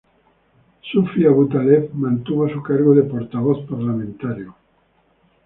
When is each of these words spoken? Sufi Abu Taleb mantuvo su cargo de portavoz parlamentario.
Sufi 0.87 1.27
Abu 1.27 1.47
Taleb 1.47 1.93
mantuvo 1.93 2.49
su 2.49 2.63
cargo 2.63 2.95
de 2.95 3.03
portavoz 3.03 3.59
parlamentario. 3.69 4.55